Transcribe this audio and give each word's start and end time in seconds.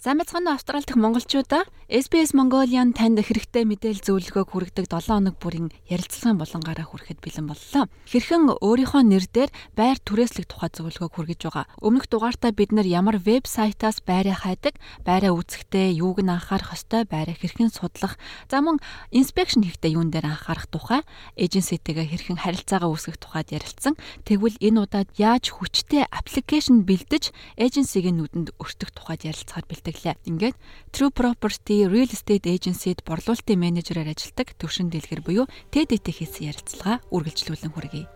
Сайн 0.00 0.16
мэцхан 0.16 0.48
Австрали 0.48 0.80
дахь 0.80 0.96
монголчуудаа 0.96 1.68
SBS 1.92 2.32
Mongolian 2.32 2.96
танд 2.96 3.20
хэрэгтэй 3.20 3.68
мэдээлэл 3.68 4.00
зөвлөгөөг 4.00 4.48
хүргэдэг 4.48 4.86
7 4.88 5.12
хоног 5.12 5.36
бүрийн 5.36 5.68
ярилцлагын 5.92 6.40
болонгаараа 6.40 6.86
хүрэхэд 6.88 7.20
бэлэн 7.20 7.50
боллоо. 7.52 7.84
Хэрхэн 8.08 8.48
өөрийнхөө 8.64 9.02
нэр 9.04 9.28
дээр 9.28 9.50
байр 9.76 10.00
түрээслэх 10.00 10.48
тухай 10.48 10.72
зөвлөгөөг 10.72 11.12
хүргэж 11.12 11.40
байгаа. 11.44 11.68
Өмнөх 11.84 12.08
дугаартаа 12.08 12.56
бид 12.56 12.72
нар 12.72 12.88
ямар 12.88 13.20
вебсайтаас 13.20 14.00
байраа 14.06 14.40
хайдаг, 14.40 14.78
байраа 15.04 15.36
үүсэхдээ 15.36 16.00
юуг 16.00 16.24
нь 16.24 16.32
анхаарах 16.32 16.78
ёстой, 16.78 17.04
байраа 17.04 17.36
хэрхэн 17.36 17.68
судлах, 17.68 18.16
за 18.46 18.62
мөн 18.62 18.80
инспекшн 19.12 19.66
хийхдээ 19.66 19.98
юун 19.98 20.08
дээр 20.14 20.30
анхаарах 20.30 20.70
тухай, 20.70 21.02
эйженситэйгээ 21.36 22.06
хэрхэн 22.06 22.40
харилцаагаа 22.40 22.88
үүсгэх 22.88 23.18
тухайд 23.18 23.50
ярилцсан. 23.50 23.98
Тэгвэл 24.24 24.62
энэ 24.62 24.80
удаад 24.86 25.10
яаж 25.18 25.50
хүчтэй 25.50 26.06
аппликейшн 26.06 26.86
бэлдэж 26.86 27.34
эйженсигийн 27.58 28.22
нүдэнд 28.22 28.54
өртөх 28.62 28.94
тухайд 28.94 29.26
ярилцахаар 29.26 29.66
бэлдээ 29.66 29.89
бэлтгэлээ. 29.90 30.16
Ингээд 30.30 30.56
True 30.94 31.10
Property 31.10 31.90
Real 31.90 32.06
Estate 32.06 32.46
Agency-д 32.46 33.02
борлуулалтын 33.02 33.58
менежерээр 33.58 34.14
ажилладаг 34.14 34.54
төвшин 34.54 34.88
дэлгэр 34.94 35.20
буюу 35.26 35.46
TDT 35.74 36.06
хийсэн 36.14 36.54
ярилцлага 36.54 37.02
үргэлжлүүлэн 37.10 37.74
хүргэе. 37.74 38.06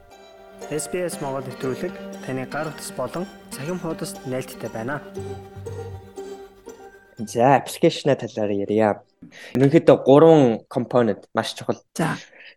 SBS 0.70 1.18
Монгол 1.20 1.44
нэвтрүүлэг 1.44 1.92
таны 2.24 2.46
гар 2.46 2.70
утас 2.70 2.94
болон 2.94 3.26
цахим 3.50 3.82
хуудасд 3.82 4.22
нийлдэхтэй 4.24 4.70
байна. 4.70 5.02
За, 7.18 7.58
аппликейшнаа 7.58 8.16
талаар 8.16 8.50
ярья. 8.54 9.02
Ерөнхийдөө 9.54 9.96
3 10.06 10.66
компонент 10.70 11.26
маш 11.34 11.54
чухал. 11.54 11.82
За. 11.94 12.16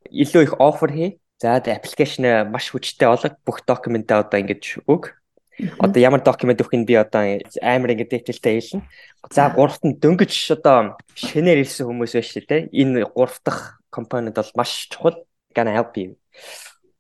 Илүү 0.10 0.44
их 0.46 0.54
офер 0.62 0.92
хий. 0.94 1.12
За, 1.42 1.58
аппликейшн 1.58 2.48
маш 2.50 2.72
хүчтэй 2.72 3.10
олго 3.10 3.34
бүх 3.46 3.66
документаа 3.66 4.24
одоо 4.24 4.40
ингэж 4.40 4.88
өг. 4.88 5.18
Одоо 5.58 6.00
ямар 6.02 6.22
документ 6.22 6.62
өгөх 6.62 6.78
нь 6.78 6.86
би 6.86 6.94
одоо 6.94 7.42
амар 7.66 7.98
ингэ 7.98 8.06
дэтэлтэй 8.06 8.62
хэлнэ. 8.62 8.86
За 9.34 9.50
гуравт 9.50 9.82
нь 9.82 9.98
дөнгөж 9.98 10.34
одоо 10.54 11.02
шинээр 11.18 11.66
ирсэн 11.66 11.90
хүмүүс 11.90 12.14
шүү 12.14 12.46
дээ. 12.46 12.70
Энэ 12.70 13.10
гурав 13.10 13.42
дахь 13.42 13.82
компонент 13.90 14.38
бол 14.38 14.52
маш 14.54 14.86
чухал. 14.94 15.26
Gonna 15.58 15.74
help 15.74 15.98
you. 15.98 16.14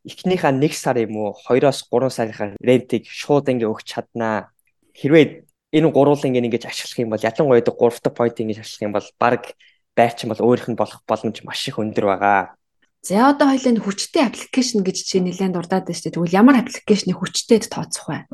Эхнийхээ 0.01 0.57
1 0.57 0.73
сар 0.73 0.97
юм 0.97 1.21
уу 1.21 1.37
2-оос 1.45 1.85
3 1.85 2.09
сарынхаа 2.09 2.57
рентийг 2.57 3.05
шууд 3.05 3.45
ингэ 3.45 3.69
өгч 3.69 3.93
чаднаа. 3.93 4.49
Хэрвээ 4.97 5.45
энэ 5.77 5.93
гурвал 5.93 6.17
ингэ 6.17 6.41
ингэж 6.41 6.65
ашиглах 6.65 6.97
юм 6.97 7.13
бол 7.13 7.21
ялангуяа 7.21 7.61
3 7.61 7.77
дахь 8.01 8.17
point 8.17 8.41
ингэж 8.41 8.65
ашиглах 8.65 8.87
юм 8.89 8.93
бол 8.97 9.07
баг 9.21 9.53
байрчин 9.93 10.33
бол 10.33 10.41
өөрийнх 10.41 10.73
нь 10.73 10.79
болох 10.81 11.05
боломж 11.05 11.45
маш 11.45 11.61
их 11.69 11.77
өндөр 11.77 12.05
байгаа. 12.09 12.56
За 13.01 13.29
одоо 13.29 13.53
хоёлын 13.53 13.81
хүчтэй 13.81 14.25
аппликейшн 14.25 14.81
гэж 14.81 14.97
чи 15.05 15.21
нэлээд 15.21 15.53
дурдаад 15.53 15.85
байна 15.85 15.97
шүү 15.97 16.09
дээ. 16.09 16.15
Тэгвэл 16.17 16.37
ямар 16.37 16.55
аппликейшнийг 16.61 17.17
хүчтэйд 17.21 17.69
тооцох 17.69 18.09
вэ? 18.09 18.25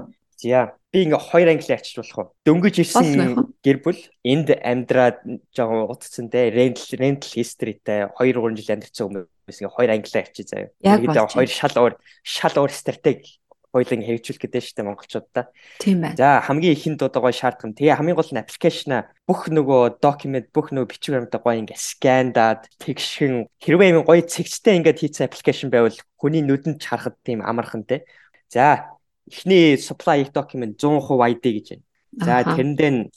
За 0.43 0.75
би 0.91 1.07
ингээ 1.07 1.19
хоёр 1.19 1.49
англи 1.55 1.73
ачиж 1.73 1.95
болох 1.99 2.17
уу? 2.19 2.31
Дөнгөж 2.43 2.75
ирсэн 2.83 3.47
гэр 3.63 3.77
бүл 3.79 4.01
энд 4.27 4.51
амьдраад 4.51 5.23
жоохон 5.55 5.87
утцсан 5.87 6.27
те 6.27 6.51
rental 6.51 6.99
rental 6.99 7.31
historyтэй 7.31 8.11
2 8.11 8.35
3 8.35 8.59
жил 8.59 8.73
амьдсан 8.75 9.07
хүмүүс 9.07 9.57
ингээ 9.63 9.75
хоёр 9.77 9.91
англи 9.95 10.19
ачиж 10.19 10.47
заяа. 10.51 10.69
Ингээд 10.83 11.31
хоёр 11.31 11.49
шал 11.51 11.75
өөр 11.79 11.93
шал 12.27 12.55
өөр 12.59 12.71
стратеги 12.75 13.39
хоёлын 13.73 14.05
хэрэгжүүлэх 14.05 14.41
гэдэг 14.45 14.61
шүү 14.61 14.75
дээ 14.77 14.85
монголчуудаа. 14.85 15.45
Тийм 15.81 15.97
байна. 16.05 16.13
За 16.13 16.45
хамгийн 16.45 16.77
ихэнд 16.77 17.01
одоо 17.01 17.21
гоё 17.25 17.33
шаардсан. 17.33 17.73
Тэгээ 17.73 17.97
хамгийн 17.97 18.17
гол 18.21 18.29
нь 18.29 18.37
аппликейшн 18.37 19.09
бүх 19.25 19.49
нөгөө 19.49 19.97
документ 19.97 20.47
бүх 20.53 20.69
нөгөө 20.69 20.93
бичвэрмд 20.93 21.33
гоё 21.33 21.57
ингээ 21.57 21.73
скандаад 21.81 22.69
тэгшин 22.77 23.49
хэрвээ 23.57 23.97
юм 23.97 24.05
гоё 24.05 24.21
цэгцтэй 24.21 24.77
ингээд 24.77 25.01
хийсэн 25.01 25.25
аппликейшн 25.25 25.73
байвал 25.73 25.97
хүний 26.21 26.45
нүдэнд 26.45 26.85
харахад 26.85 27.17
тийм 27.25 27.41
амархан 27.41 27.81
те. 27.81 28.05
За 28.53 28.93
эхний 29.25 29.81
supply 29.81 30.29
document 30.29 30.77
100% 30.77 31.33
ID 31.33 31.45
гэж 31.57 31.67
байна. 31.73 31.85
За 32.21 32.35
тэрэндээ 32.45 33.09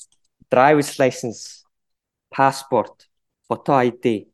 driver's 0.48 0.97
license, 0.97 1.69
passport, 2.32 3.04
photo 3.44 3.76
ID, 3.76 4.32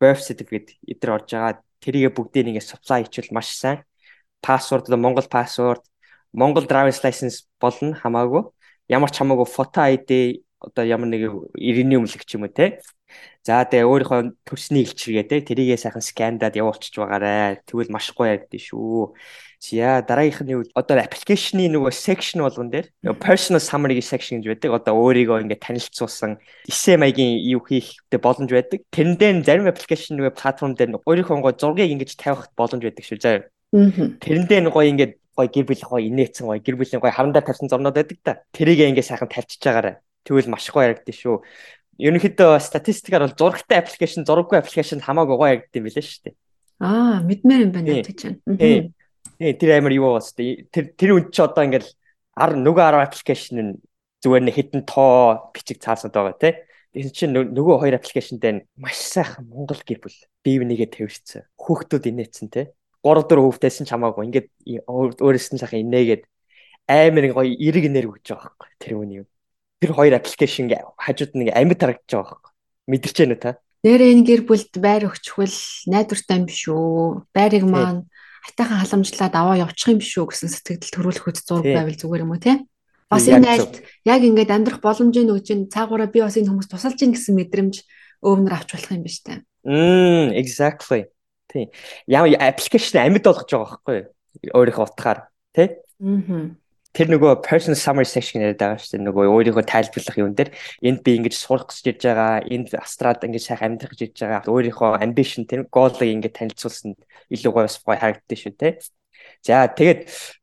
birth 0.00 0.26
certificate 0.26 0.74
эдгээр 0.88 1.14
орж 1.14 1.30
байгаа. 1.30 1.62
Тэрийг 1.80 2.12
бүгдийг 2.16 2.50
ингээ 2.50 2.64
supply 2.64 3.04
хийчихвэл 3.04 3.36
маш 3.36 3.54
сайн. 3.54 3.84
Одоо 4.42 4.96
Монгол 4.96 5.28
password, 5.28 5.82
Монгол 6.32 6.64
driver's 6.64 7.00
license 7.04 7.46
болно 7.60 7.94
хамаагүй. 7.94 8.42
Ямар 8.88 9.10
ч 9.10 9.20
хамаагүй 9.20 9.46
photo 9.46 9.82
ID 9.86 10.42
одоо 10.60 10.84
ямар 10.84 11.08
нэг 11.08 11.24
иргэний 11.56 11.96
өмнөлөг 11.96 12.24
ч 12.28 12.36
юм 12.36 12.44
уу 12.44 12.52
те. 12.52 12.80
За 13.42 13.64
тэгээ 13.64 13.88
өөрийнхөө 13.88 14.20
төрсний 14.44 14.84
илчиргээ 14.84 15.24
те 15.24 15.40
тэрийгээ 15.40 15.80
сайхан 15.80 16.04
скандаад 16.04 16.54
явуулчих 16.60 16.92
байгаарэ. 17.00 17.64
Тэгвэл 17.64 17.88
маш 17.88 18.12
гоё 18.12 18.36
ярддаг 18.36 18.60
шүү. 18.60 19.16
За 19.64 20.04
дараагийнх 20.04 20.44
нь 20.44 20.52
юу 20.52 20.62
одоо 20.76 21.00
аппликейшны 21.00 21.64
нөгөө 21.72 21.90
section 21.96 22.44
болгон 22.44 22.68
дээр 22.68 22.92
personal 23.16 23.64
summary 23.64 24.04
section 24.04 24.44
гэж 24.44 24.60
байдаг. 24.60 24.70
Одоо 24.76 24.94
өөрийгөө 25.00 25.48
ингээд 25.48 25.64
танилцуулсан 25.64 26.36
маягийн 27.00 27.40
юу 27.48 27.64
хийхтэй 27.64 28.20
боломж 28.20 28.52
байдаг. 28.52 28.84
Тэрэндээ 28.92 29.42
зарим 29.48 29.72
аппликейшн 29.72 30.20
нөгөө 30.20 30.36
платформ 30.36 30.76
дээр 30.76 31.00
өөрийнхөө 31.00 31.40
гоо 31.40 31.56
зургийг 31.56 31.96
ингэж 31.96 32.20
тавих 32.20 32.52
боломж 32.52 32.84
байдаг 32.84 33.04
шүү. 33.08 33.18
За. 33.24 33.48
Тэрэндээ 33.70 34.60
нөгөө 34.66 34.84
ингээд 34.90 35.12
гой 35.38 35.48
гэр 35.48 35.66
бүл 35.66 35.84
гой 35.86 36.02
инээцэн 36.10 36.46
гой 36.50 36.58
гэр 36.58 36.76
бүлийн 36.76 36.98
гой 36.98 37.14
харандаа 37.14 37.42
тавьсан 37.46 37.70
зурнууд 37.70 37.94
байдаг 37.94 38.18
та. 38.22 38.42
Тэрийг 38.50 38.82
ингээд 38.90 39.06
сайхан 39.06 39.30
тавьчихж 39.30 39.62
байгаарай. 39.62 39.94
Тэгвэл 40.26 40.50
маш 40.50 40.66
гоё 40.74 40.90
яригдсан 40.90 41.14
шүү. 41.14 41.36
Ерөнхийдөө 42.00 42.58
статистикаар 42.58 43.30
бол 43.30 43.38
зурагтай 43.38 43.78
аппликейшн, 43.78 44.26
зураггүй 44.26 44.58
аппликейшн 44.58 45.04
хамаагүй 45.04 45.36
гоё 45.38 45.50
яригдсан 45.54 45.78
юм 45.80 45.86
билээ 45.86 46.04
шүү 46.04 46.22
дээ. 46.26 46.34
Аа, 46.80 47.20
мэдмээр 47.22 47.60
юм 47.68 47.72
байна 47.72 48.00
гэж 48.02 48.18
байна. 48.24 48.90
Тий, 49.40 49.52
тэр 49.56 49.70
амар 49.78 49.94
юу 49.94 50.16
бас 50.18 50.32
тэр 50.34 50.64
тэр 50.96 51.10
үнд 51.16 51.30
чи 51.32 51.40
одоо 51.40 51.64
ингээл 51.64 51.88
10 52.36 52.60
нөгөө 52.60 52.84
10 52.92 53.04
аппликейшн 53.04 53.56
нь 53.60 53.72
зүгээр 54.24 54.44
нэг 54.44 54.54
хитэн 54.56 54.82
тоо 54.84 55.52
бичиг 55.52 55.80
цаасаад 55.80 56.12
байгаа 56.12 56.36
тий. 56.36 56.54
Тэгэхээр 56.92 57.16
чи 57.16 57.24
нөгөө 57.28 57.76
хоёр 57.80 57.96
аппликейшнтэй 57.96 58.64
маш 58.76 58.96
сайхан 59.00 59.48
Монгол 59.48 59.80
гэр 59.80 60.00
бүл 60.00 60.16
бие 60.44 60.60
бинийгээ 60.60 60.88
тэрвэрсэн. 60.92 61.48
Хүүхдүүд 61.56 62.04
инээсэн 62.10 62.48
тий. 62.52 62.66
3 63.04 63.24
4 63.24 63.40
хүүхдээсэн 63.40 63.84
ч 63.86 63.90
хамаагүй 63.90 64.24
ингээд 64.28 64.48
өөрөөс 64.86 65.48
нь 65.56 65.60
сайхан 65.60 65.84
инээгээд 65.84 66.22
амар 66.90 67.24
гоё 67.32 67.54
эрг 67.56 67.84
нэр 67.88 68.10
өгч 68.12 68.34
байгаа 68.34 68.52
байхгүй 68.52 68.68
тэр 68.82 68.92
үний 68.98 69.18
юм. 69.24 69.28
Тэр 69.80 69.90
хоёр 69.96 70.14
аппликейшн 70.18 70.68
хажууд 70.98 71.32
нэг 71.38 71.48
амьд 71.56 71.80
харагдаж 71.80 72.10
байгаа 72.10 72.36
байхгүй. 72.36 72.52
Мэдэрч 72.90 73.16
байна 73.24 73.36
та? 73.40 73.50
Нэрээ 73.80 74.12
энэ 74.12 74.26
гэр 74.28 74.42
бүлд 74.44 74.72
байр 74.76 75.08
өгчихвөл 75.08 75.58
найдвартай 75.88 76.36
юм 76.36 76.44
биш 76.44 76.62
үү? 76.68 77.24
Байрыг 77.32 77.64
маань 77.64 78.04
хайтайхан 78.44 78.80
халамжлаад 78.84 79.34
аваа 79.36 79.56
явчих 79.56 79.88
юм 79.88 80.00
биш 80.04 80.12
үү 80.20 80.26
гэсэн 80.28 80.50
сэтгэл 80.52 80.92
төрүүлэхэд 80.92 81.38
зураг 81.40 81.64
байвал 81.64 81.96
зүгээр 81.96 82.24
юм 82.28 82.32
уу 82.36 82.40
те? 82.42 82.60
Бас 83.08 83.24
энэ 83.24 83.48
айлд 83.48 83.74
яг 84.04 84.20
ингээд 84.20 84.52
амьдрах 84.52 84.80
боломжийг 84.84 85.32
өгж 85.32 85.48
ин 85.56 85.60
цаагаараа 85.72 86.12
би 86.12 86.20
бас 86.20 86.36
энэ 86.36 86.52
хүмүүс 86.52 86.68
тусалж 86.68 86.98
ин 87.00 87.16
гэсэн 87.16 87.34
мэдрэмж 87.40 87.74
өвнөр 88.20 88.54
авч 88.54 88.68
болох 88.76 88.92
юм 88.92 89.04
биш 89.04 89.24
үү? 89.24 89.40
Мм 89.64 90.36
exactly. 90.36 91.08
Тий. 91.50 91.68
Ямар 92.06 92.38
аппликейшн 92.38 93.02
амьд 93.02 93.26
болгож 93.26 93.50
байгаа 93.50 93.66
байхгүй 93.66 93.96
юу? 93.98 94.06
Өөрийнхөө 94.54 94.86
утгаар 94.86 95.18
тий? 95.52 95.68
Аа 95.98 96.54
тэр 96.90 97.10
нөгөө 97.12 97.42
personal 97.46 97.78
summary 97.78 98.08
section 98.08 98.42
яриад 98.42 98.58
байгаа 98.58 98.82
шүү 98.82 98.98
дээ. 98.98 99.06
Нөгөө 99.06 99.30
өөрийнхөө 99.30 99.66
тайлбарлах 99.70 100.18
юм 100.18 100.34
дээр 100.34 100.50
энд 100.82 101.02
би 101.06 101.14
ингэж 101.18 101.34
сурах 101.38 101.70
гэж 101.70 101.86
ирж 101.86 102.02
байгаа, 102.10 102.42
энд 102.50 102.74
Австралид 102.74 103.26
ингэж 103.30 103.44
сайхан 103.46 103.78
амьдрах 103.78 103.94
гэж 103.94 104.00
ирж 104.10 104.18
байгаа. 104.26 104.50
Өөрийнхөө 104.50 104.98
ambition 104.98 105.46
тэр 105.46 105.70
goal-ыг 105.70 106.02
ингэж 106.02 106.34
танилцуулсан 106.34 106.98
илүү 107.30 107.52
гоё 107.54 107.66
бас 107.70 107.78
гоё 107.78 107.94
харагддаг 107.94 108.38
шүү 108.42 108.54
дээ. 108.58 108.74
За 109.46 109.70
тэгээд 109.70 110.00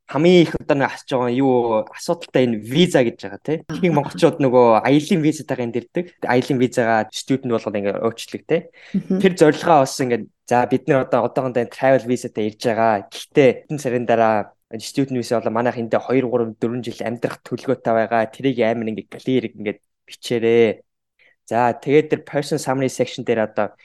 хамгийн 0.07 0.41
их 0.47 0.55
одоо 0.55 0.75
нэг 0.79 0.87
асууж 0.87 1.11
байгаа 1.11 1.35
юу 1.35 1.83
асуудалтай 1.91 2.43
энэ 2.47 2.63
виза 2.63 3.03
гэж 3.03 3.17
байгаа 3.19 3.41
тийм. 3.43 3.59
Ихэнх 3.67 3.95
монголчууд 3.95 4.37
нөгөө 4.39 4.67
аялын 4.87 5.19
визатайгаа 5.19 5.65
энд 5.67 5.79
ирдэг. 5.83 6.05
Аялын 6.23 6.59
визагаа 6.63 6.99
студент 7.11 7.51
болгоод 7.51 7.75
ингээд 7.75 8.03
өөчлөг 8.07 8.43
тийм. 8.47 8.63
Тэр 9.19 9.33
зорилгоо 9.35 9.83
бас 9.83 9.99
ингээд 9.99 10.23
за 10.47 10.63
бид 10.71 10.87
нэр 10.87 11.03
одоо 11.03 11.27
одоохондоо 11.27 11.67
travel 11.67 12.07
визатай 12.07 12.47
ирж 12.47 12.61
байгаа. 12.63 13.11
Гэхдээ 13.11 13.49
энэ 13.67 13.81
сарын 13.83 14.07
дараа 14.07 14.55
student 14.79 15.19
visa 15.19 15.39
бол 15.39 15.51
манайх 15.51 15.75
эндээ 15.75 15.99
2 15.99 16.23
3 16.23 16.55
4 16.55 16.83
жил 16.87 16.99
амьдрах 17.03 17.39
төлөвлөгөөтэй 17.43 17.93
байгаа. 17.99 18.31
Тэрийг 18.31 18.59
амар 18.63 18.87
ингээ 18.91 19.11
clear 19.11 19.43
ингээд 19.51 19.79
бичээрэй. 20.07 20.83
За 21.47 21.71
тэгээд 21.71 22.07
тэр 22.11 22.21
person 22.23 22.59
summary 22.59 22.91
section 22.91 23.23
дээр 23.23 23.47
одоо 23.47 23.75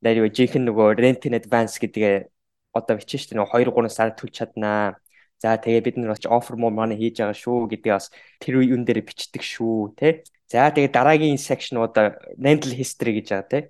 нэр 0.00 0.24
юу 0.24 0.28
жинхэнэ 0.28 0.68
нөгөө 0.68 0.88
rent 0.96 1.24
in 1.28 1.36
advance 1.36 1.76
гэдгээ 1.76 2.28
одоо 2.72 2.94
бичэн 2.96 3.20
шүү 3.20 3.28
дээ. 3.32 3.38
Нөгөө 3.40 3.64
2 3.64 3.88
3 3.88 3.92
сар 3.92 4.10
төлж 4.16 4.32
чаднаа. 4.40 4.96
За 5.40 5.56
тэгээ 5.56 5.80
бид 5.80 5.96
нар 5.96 6.12
бас 6.12 6.20
offer 6.28 6.54
more 6.60 6.72
money 6.72 7.00
хийж 7.00 7.24
байгаа 7.24 7.36
шүү 7.36 7.72
гэдгээ 7.72 7.94
бас 7.96 8.12
тэр 8.38 8.60
үн 8.60 8.84
дээр 8.84 9.00
бичдэг 9.00 9.40
шүү 9.40 9.96
тий. 9.96 10.20
За 10.52 10.68
тэгээ 10.68 10.92
дараагийн 10.92 11.40
section 11.40 11.80
одоо 11.80 12.12
rental 12.36 12.76
history 12.76 13.18
гэж 13.18 13.26
байгаа 13.32 13.48
тий. 13.48 13.62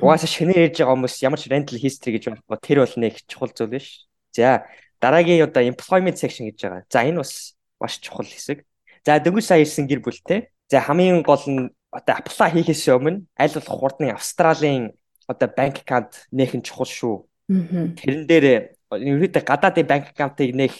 Угаасаа 0.00 0.28
шинээр 0.28 0.72
ярьж 0.72 0.80
байгаа 0.80 0.96
хүмүүс 0.96 1.16
ямар 1.20 1.40
ч 1.40 1.52
rental 1.52 1.76
history 1.76 2.16
гэж 2.16 2.32
байна. 2.32 2.60
Тэр 2.64 2.84
бол 2.84 2.96
нэг 2.96 3.14
чухал 3.28 3.52
зүйл 3.52 3.72
биш. 3.76 4.08
За 4.32 4.64
Дараагийн 5.02 5.42
одоо 5.42 5.62
employment 5.66 6.14
section 6.14 6.46
гэж 6.46 6.62
байгаа. 6.62 6.82
За 6.86 7.02
энэ 7.02 7.18
бас 7.18 7.58
маш 7.80 7.98
чухал 7.98 8.28
хэсэг. 8.28 8.62
За 9.04 9.18
дөнгөж 9.18 9.44
сая 9.44 9.66
ирсэн 9.66 9.90
гэр 9.90 9.98
бүлтэй. 9.98 10.54
За 10.70 10.78
хамгийн 10.78 11.26
гол 11.26 11.42
нь 11.50 11.74
одоо 11.90 12.14
apply 12.22 12.54
хийхээс 12.54 12.86
өмнө 12.94 13.26
аль 13.34 13.50
болох 13.50 13.74
хурдны 13.82 14.14
Австралийн 14.14 14.94
одоо 15.26 15.48
банк 15.50 15.82
аккаунт 15.82 16.30
нэхэн 16.30 16.62
чухал 16.62 16.86
шүү. 16.86 17.16
Тэрэн 17.98 18.24
дээр 18.30 18.78
ерөөдөө 18.92 19.42
гадаадын 19.48 19.88
банк 19.88 20.06
аккаунтыг 20.12 20.52
нэх 20.52 20.74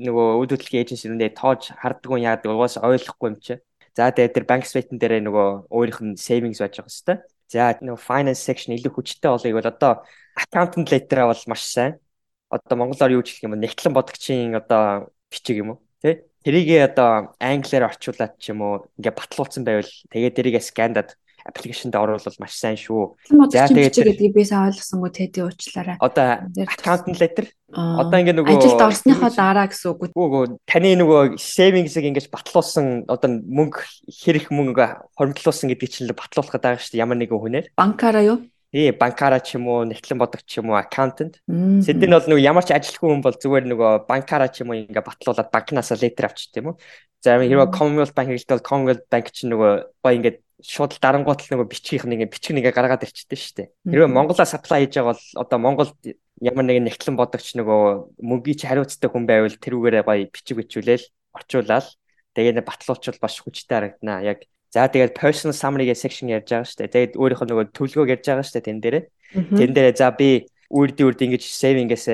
нөгөө 0.00 0.28
үйл 0.40 0.50
хөдлөлийн 0.50 0.82
эйженсирэндээ 0.84 1.30
тоож 1.38 1.70
харддаг 1.70 2.10
юм 2.10 2.24
яадаг 2.24 2.50
угаас 2.50 2.76
ойлгохгүй 2.80 3.28
юм 3.30 3.36
чи. 3.38 3.54
За 3.94 4.10
тэгээд 4.10 4.34
тэр 4.34 4.44
банк 4.48 4.64
statement 4.66 4.98
дээр 4.98 5.22
нөгөө 5.22 5.70
өөрийнх 5.70 6.00
нь 6.02 6.18
savings 6.18 6.58
байж 6.58 6.82
байгаа 6.82 6.90
хэвээр. 6.90 7.20
За 7.46 7.78
нөгөө 7.78 8.02
finance 8.02 8.42
section 8.42 8.74
илүү 8.74 8.90
хүчтэй 8.90 9.30
болыг 9.30 9.54
бол 9.54 9.70
одоо 9.70 9.92
accountant 10.34 10.90
letter 10.90 11.22
бол 11.30 11.42
маш 11.46 11.62
сайн. 11.62 12.02
Одоо 12.50 12.74
монголоор 12.74 13.14
юу 13.14 13.22
ч 13.22 13.38
гэх 13.38 13.46
юм 13.46 13.54
нэгтлэн 13.54 13.94
бодогчийн 13.94 14.58
одоо 14.58 15.14
бичиг 15.30 15.62
юм 15.62 15.78
уу? 15.78 15.78
Тэ? 16.02 16.26
Тэрийг 16.42 16.90
одоо 16.90 17.38
англиар 17.38 17.86
орчуулад 17.86 18.34
ч 18.42 18.50
юм 18.50 18.66
уу 18.66 18.90
ингээ 18.98 19.14
батлуулсан 19.14 19.62
байвал 19.62 19.90
тэгээд 20.10 20.34
тэрийг 20.34 20.58
скандад 20.58 21.14
аппликейшнд 21.44 21.94
оруулбал 21.94 22.40
маш 22.40 22.56
сайн 22.56 22.80
шүү. 22.80 23.20
За 23.52 23.68
тэгээд 23.68 24.00
гэдгийг 24.00 24.32
би 24.32 24.44
сайн 24.48 24.72
ойлгосонгүй 24.72 25.12
тэди 25.12 25.44
уучлаарай. 25.44 25.96
Одоо 26.00 26.48
accountant 26.64 27.20
letter 27.20 27.46
одоо 27.74 28.18
ингээ 28.22 28.38
нөгөө 28.38 28.56
ажилд 28.56 28.80
орсныхоо 28.80 29.30
дараа 29.34 29.66
гэсэн 29.68 29.88
үг. 29.92 30.14
Үгүй 30.14 30.56
таны 30.64 30.94
нөгөө 30.96 31.36
savings-ыг 31.36 32.06
ингэж 32.08 32.30
батлуулсан 32.32 33.04
одоо 33.10 33.28
мөнгө 33.44 33.82
хэрэг 34.08 34.48
мөнгө 34.48 35.12
хоримтлуулсан 35.18 35.68
гэдгийг 35.68 35.92
чинь 35.92 36.10
батлуулах 36.14 36.54
гэдэг 36.54 36.80
шүү 36.80 36.96
дээ 36.96 37.02
ямар 37.04 37.18
нэгэн 37.18 37.40
хүнээр. 37.40 37.66
Банкаараа 37.76 38.24
юу? 38.24 38.38
Тий, 38.74 38.90
банкаараа 38.90 39.38
ч 39.38 39.54
юм 39.54 39.70
уу, 39.70 39.86
нэгтлэн 39.86 40.18
бодог 40.18 40.42
ч 40.42 40.58
юм 40.58 40.74
уу, 40.74 40.78
accountant. 40.78 41.38
Сэдэн 41.46 42.10
бол 42.10 42.26
нөгөө 42.26 42.42
ямар 42.42 42.66
ч 42.66 42.74
ажилтгүй 42.74 43.06
хүн 43.06 43.22
бол 43.22 43.38
зүгээр 43.38 43.70
нөгөө 43.70 43.90
банкаараа 44.10 44.50
ч 44.50 44.66
юм 44.66 44.74
уу 44.74 44.82
ингээ 44.82 44.98
батлуулаад 44.98 45.50
банкнаас 45.54 45.94
летер 45.94 46.26
авчт 46.26 46.58
юм 46.58 46.74
уу. 46.74 46.76
За 47.22 47.38
хэрвээ 47.38 47.70
Commonwealth 47.70 48.18
Bank 48.18 48.34
хэлдэг 48.34 48.50
бол 48.50 48.66
Commonwealth 48.66 49.06
Bank 49.06 49.30
чинь 49.30 49.54
нөгөө 49.54 49.72
гоо 50.02 50.12
ингээ 50.18 50.34
шууд 50.64 50.96
дарангуут 50.96 51.44
л 51.44 51.50
нөгөө 51.52 51.68
бичгийнх 51.68 52.08
нэг 52.08 52.32
бичиг 52.32 52.56
нэгэ 52.56 52.72
гаргаад 52.72 53.04
ирчтэй 53.04 53.36
шүү 53.36 53.54
дээ. 53.60 53.68
Хэрвээ 53.84 54.08
Монголоо 54.08 54.48
supply 54.48 54.88
хийж 54.88 54.96
байгаа 54.96 55.12
бол 55.12 55.24
одоо 55.36 55.58
Монголд 55.60 55.92
ямар 56.40 56.64
нэгэн 56.64 56.88
нэгтлэн 56.88 57.20
бодогч 57.20 57.52
нөгөө 57.60 58.16
мөнгөний 58.24 58.56
чи 58.56 58.64
хариуцтай 58.64 59.12
хүн 59.12 59.28
байвал 59.28 59.52
тэрүүгээрээ 59.52 60.04
гоё 60.08 60.24
бичиг 60.32 60.56
бичүүлээл 60.64 61.04
орчуулаад 61.36 61.86
тэгээд 62.32 62.64
батлуучвал 62.64 63.20
бас 63.20 63.34
хүчтэй 63.44 63.76
харагдана. 63.76 64.24
Яг 64.24 64.48
за 64.72 64.88
тэгээд 64.88 65.12
personal 65.12 65.52
summary-гээ 65.52 66.00
section 66.00 66.32
ярьж 66.32 66.48
байгаа 66.48 66.64
шүү 66.64 66.78
дээ. 66.80 67.12
Тэгээд 67.12 67.14
өөрийнхөө 67.20 67.48
нөгөө 67.52 67.66
төлөвлөгөөг 67.76 68.12
ярьж 68.16 68.24
байгаа 68.24 68.46
шүү 68.48 68.56
дээ 68.56 68.66
тэн 68.66 68.80
дээрээ. 68.80 69.04
Тэн 69.52 69.70
дээрээ 69.76 69.94
за 70.00 70.08
би 70.16 70.48
үрд 70.72 70.96
үрд 70.98 71.20
ингэж 71.20 71.44
saving-ээс 71.44 72.06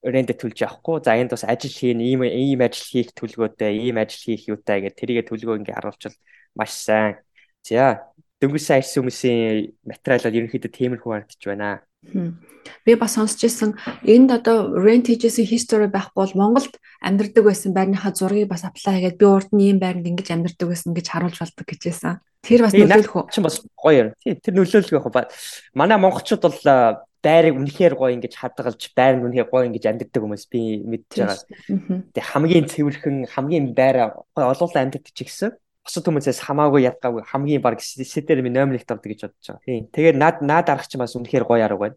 рэнтэ 0.00 0.34
төлж 0.40 0.64
явахгүй. 0.64 1.04
За 1.04 1.14
энд 1.14 1.36
бас 1.36 1.44
ажил 1.44 1.70
хийн, 1.70 2.00
ийм 2.00 2.24
ийм 2.24 2.64
ажил 2.64 2.88
хийх 2.88 3.12
төлөвлөгөөтэй, 3.12 3.84
ийм 3.84 4.00
ажил 4.00 4.24
хийх 4.24 4.48
юутай 4.48 4.80
гэдэг 4.80 4.96
тэрийгэ 4.96 5.22
төлөвлөгөө 5.28 5.60
ингээ 5.60 5.76
харуулчвал 5.76 6.16
маш 6.56 6.72
сайн 6.72 7.20
За 7.66 8.10
дөнгөж 8.40 8.62
сайн 8.64 8.80
ирсэн 8.80 9.04
хүмүүсийн 9.04 9.76
материалууд 9.84 10.38
ерөнхийдөө 10.38 10.72
тиймэрхүү 10.72 11.10
харагдаж 11.12 11.42
байна. 11.44 11.84
Би 12.00 12.96
бас 12.96 13.20
сонсч 13.20 13.44
ирсэн 13.44 13.76
энд 14.08 14.32
одоо 14.32 14.72
rent 14.80 15.12
хийжсэн 15.12 15.44
history 15.44 15.88
байхгүй 15.92 16.16
бол 16.16 16.38
Монголд 16.40 16.80
амьдардаг 17.04 17.44
байсан 17.44 17.76
байрныхаа 17.76 18.16
зургийг 18.16 18.48
бас 18.48 18.64
apply 18.64 18.96
хийгээд 18.96 19.20
би 19.20 19.26
урд 19.28 19.52
нь 19.52 19.68
ийм 19.68 19.78
байранд 19.80 20.08
ингэж 20.08 20.32
амьдардаг 20.32 20.72
байсан 20.72 20.96
гэж 20.96 21.06
харуулж 21.12 21.36
болдог 21.36 21.68
гэжсэн. 21.68 22.24
Тэр 22.40 22.64
бас 22.64 22.72
нөлөөлөх 22.72 23.16
үү? 23.20 23.24
Чин 23.28 23.44
бас 23.44 23.60
гоё 23.76 23.96
юм. 24.00 24.08
Тийм 24.24 24.40
тэр 24.40 24.54
нөлөөлөх 24.56 24.96
яг 24.96 25.06
ба. 25.12 25.28
Манай 25.76 26.00
монголчууд 26.00 26.40
бол 26.40 26.60
байрыг 27.20 27.54
үнэхээр 27.60 27.94
гоё 28.00 28.16
ингэж 28.16 28.32
хадгалж 28.40 28.80
байр 28.96 29.20
нь 29.20 29.24
үнэхээр 29.28 29.52
гоё 29.52 29.68
ингэж 29.68 29.84
амьдардаг 29.92 30.20
хүмүүс 30.24 30.48
би 30.48 30.80
мэдж 30.80 31.20
байгаа. 31.20 32.08
Тэг 32.16 32.24
хамгийн 32.24 32.64
цэвэрхэн 32.64 33.28
хамгийн 33.28 33.76
байр 33.76 34.24
гоё 34.32 34.48
олуулан 34.56 34.88
амьдардаг 34.88 35.12
ч 35.12 35.28
гэсэн 35.28 35.52
бусад 35.80 36.04
хүмүүсээс 36.04 36.44
хамаагүй 36.44 36.84
ядгаагүй 36.84 37.24
хамгийн 37.24 37.64
баг 37.64 37.80
сэтэр 37.80 38.44
минь 38.44 38.52
номер 38.52 38.76
нэгт 38.76 38.92
авдаг 38.92 39.08
гэж 39.08 39.20
бодож 39.32 39.46
байгаа. 39.48 39.64
Тийм. 39.64 39.88
Тэгээд 39.88 40.16
наад 40.20 40.36
наад 40.44 40.68
арга 40.68 40.84
чинь 40.84 41.00
бас 41.00 41.16
үнэхээр 41.16 41.48
гоё 41.48 41.64
арга 41.64 41.96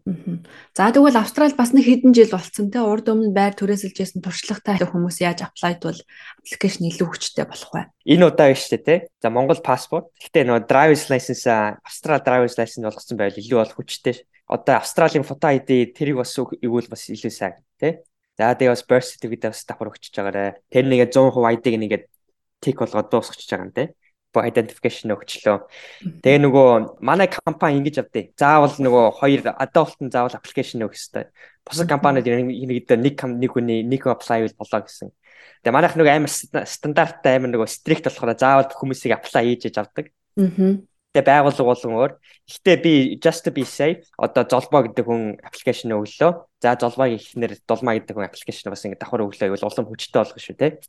За 0.72 0.88
тэгвэл 0.88 1.20
Австрал 1.20 1.52
бас 1.52 1.76
нэг 1.76 1.84
хэдэн 1.84 2.16
жил 2.16 2.32
болцсон 2.32 2.72
те 2.72 2.80
урд 2.80 3.12
өмнө 3.12 3.36
байр 3.36 3.52
түрээсэлжсэн 3.52 4.24
туршлагатай 4.24 4.88
хүмүүс 4.88 5.20
яаж 5.20 5.44
аплайд 5.44 5.84
бол 5.84 6.00
аппликейшн 6.40 6.88
илүү 6.88 7.08
хүчтэй 7.12 7.44
болох 7.44 7.70
вэ? 7.76 7.92
Энэ 8.08 8.24
удаа 8.32 8.48
биш 8.48 8.72
үү 8.72 8.80
те. 8.80 8.96
За 9.20 9.28
Монгол 9.28 9.60
паспорт. 9.60 10.08
Гэтэ 10.16 10.48
нөгөө 10.48 10.64
driver's 10.64 11.12
license 11.12 11.44
Австрал 11.84 12.24
driver's 12.24 12.56
license 12.56 12.88
болгосон 12.88 13.20
байвал 13.20 13.36
илүү 13.36 13.58
бол 13.60 13.76
хүчтэй. 13.76 14.24
Одоо 14.48 14.80
Австралийн 14.80 15.28
фото 15.28 15.52
ID 15.52 15.92
тэрийг 15.92 16.24
бас 16.24 16.32
игүүл 16.36 16.88
бас 16.88 17.08
илүү 17.12 17.32
сайн 17.32 17.60
те. 17.76 18.04
За 18.36 18.50
тэгээ 18.50 18.74
бас 18.74 18.82
birth 18.82 19.08
certificate 19.14 19.54
бас 19.54 19.64
давхар 19.64 19.92
өгчөж 19.94 20.10
байгаарэ. 20.18 20.58
Тэр 20.68 20.84
нэгэ 20.90 21.06
100% 21.14 21.38
ID-г 21.54 21.76
нэгээд 21.78 22.04
тик 22.64 22.80
болгоод 22.80 23.12
дуусчихж 23.12 23.50
байгаа 23.52 23.68
юм 23.68 23.76
те 23.76 23.84
identification 24.42 25.14
өгчлөө. 25.14 25.58
Тэгээ 26.24 26.40
нөгөө 26.42 26.98
манай 27.04 27.28
компани 27.30 27.78
ингэж 27.78 28.02
авдээ. 28.02 28.34
Заавал 28.34 28.74
нөгөө 28.74 29.04
хоёр 29.20 29.40
adult-ын 29.54 30.10
заавал 30.10 30.34
application 30.34 30.82
өгөх 30.82 30.98
хэрэгтэй. 30.98 31.30
Бусад 31.62 31.88
компаниуд 31.88 32.26
нэг 32.26 32.82
нэг 32.90 33.14
нэг 33.22 33.50
хүний 33.54 33.86
нэг 33.86 34.02
apply 34.10 34.50
болоо 34.58 34.80
гэсэн. 34.82 35.14
Тэгээ 35.62 35.76
манайх 35.76 35.94
нөгөө 35.94 36.14
амар 36.18 36.32
стандарттай 36.66 37.38
амар 37.38 37.54
нөгөө 37.54 37.68
strict 37.70 38.10
болохоор 38.10 38.34
заавал 38.34 38.66
хүмүүсийг 38.74 39.14
apply 39.14 39.54
хийж 39.54 39.78
авдаг. 39.78 40.10
Аа. 40.34 40.82
Тэгээ 41.14 41.30
байгууллага 41.30 41.70
болон 41.70 41.94
өөр. 41.94 42.12
Гэхдээ 42.50 42.76
би 42.82 42.92
just 43.22 43.46
to 43.46 43.54
be 43.54 43.62
safe 43.62 44.02
одоо 44.18 44.42
золбоо 44.42 44.82
гэдэг 44.82 45.06
хүн 45.06 45.38
аппликейшн 45.46 45.94
өглөө. 45.94 46.32
За 46.58 46.74
золбоог 46.74 47.14
ихнэр 47.14 47.54
дулмаа 47.70 48.02
гэдэг 48.02 48.18
хүн 48.18 48.26
аппликейшн 48.26 48.74
бас 48.74 48.82
ингэ 48.82 48.98
давхар 48.98 49.22
өглөө 49.22 49.54
гэвэл 49.54 49.62
улам 49.62 49.86
хүчтэй 49.86 50.18
болгох 50.18 50.42
шүү 50.42 50.58
те. 50.58 50.82